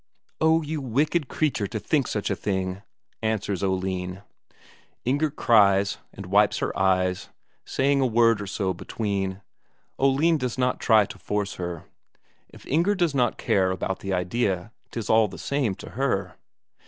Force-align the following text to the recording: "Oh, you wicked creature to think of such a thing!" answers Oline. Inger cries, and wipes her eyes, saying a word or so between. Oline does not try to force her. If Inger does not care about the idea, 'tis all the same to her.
"Oh, 0.39 0.63
you 0.63 0.81
wicked 0.81 1.27
creature 1.27 1.67
to 1.67 1.79
think 1.79 2.07
of 2.07 2.11
such 2.11 2.31
a 2.31 2.35
thing!" 2.35 2.81
answers 3.21 3.61
Oline. 3.61 4.23
Inger 5.05 5.29
cries, 5.29 5.99
and 6.11 6.25
wipes 6.25 6.57
her 6.57 6.75
eyes, 6.75 7.29
saying 7.65 8.01
a 8.01 8.07
word 8.07 8.41
or 8.41 8.47
so 8.47 8.73
between. 8.73 9.43
Oline 9.99 10.39
does 10.39 10.57
not 10.57 10.79
try 10.79 11.05
to 11.05 11.19
force 11.19 11.57
her. 11.61 11.85
If 12.49 12.65
Inger 12.65 12.95
does 12.95 13.13
not 13.13 13.37
care 13.37 13.69
about 13.69 13.99
the 13.99 14.11
idea, 14.11 14.71
'tis 14.89 15.07
all 15.07 15.27
the 15.27 15.37
same 15.37 15.75
to 15.75 15.91
her. 15.91 16.33